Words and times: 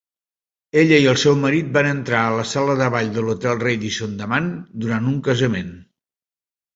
Ella 0.83 0.97
i 1.01 1.09
el 1.09 1.17
seu 1.23 1.33
marit 1.41 1.67
van 1.75 1.89
entrar 1.89 2.21
a 2.21 2.31
la 2.39 2.45
sala 2.51 2.75
de 2.79 2.87
ball 2.95 3.11
de 3.17 3.23
l'hotel 3.25 3.61
Radisson 3.65 4.15
d'Amman 4.23 4.49
durant 4.85 5.11
un 5.13 5.21
casament. 5.29 5.71